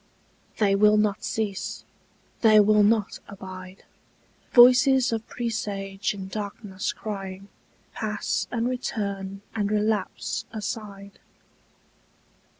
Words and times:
They 0.57 0.73
will 0.73 0.97
not 0.97 1.23
cease, 1.23 1.85
they 2.41 2.59
will 2.59 2.81
not 2.81 3.19
abide: 3.27 3.83
Voices 4.51 5.11
of 5.11 5.27
presage 5.27 6.15
in 6.15 6.27
darkness 6.27 6.91
crying 6.91 7.49
Pass 7.93 8.47
and 8.49 8.67
return 8.67 9.43
and 9.53 9.69
relapse 9.69 10.45
aside. 10.51 11.19